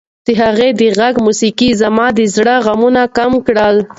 د 0.25 0.27
هغې 0.41 0.69
د 0.79 0.81
غږ 0.99 1.15
موسیقۍ 1.25 1.69
زما 1.81 2.07
د 2.17 2.19
زړه 2.35 2.55
غمونه 2.65 3.01
کم 3.17 3.31
کړل. 3.45 3.75